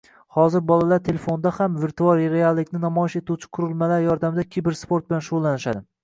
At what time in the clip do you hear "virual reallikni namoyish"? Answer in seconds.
1.83-3.15